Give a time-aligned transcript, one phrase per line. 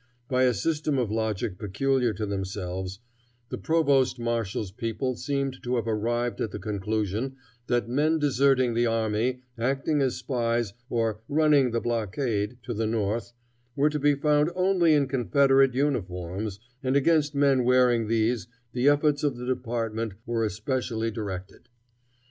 [0.27, 2.97] By a system of logic peculiar to themselves,
[3.49, 7.35] the provost marshal's people seem to have arrived at the conclusion
[7.67, 13.31] that men deserting the army, acting as spies, or "running the blockade" to the North,
[13.75, 19.21] were to be found only in Confederate uniforms, and against men wearing these the efforts
[19.23, 21.69] of the department were especially directed.